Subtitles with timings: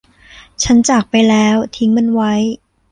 [0.63, 2.33] ฉันจากไปแล้วทิ้งมันไว้